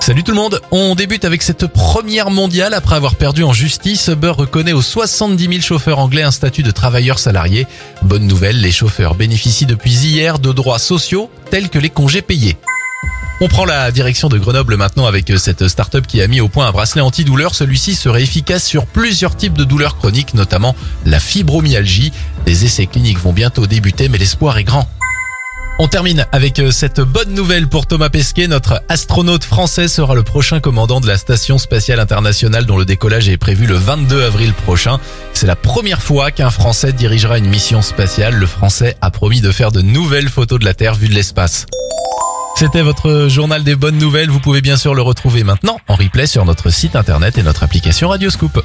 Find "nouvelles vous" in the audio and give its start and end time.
43.98-44.38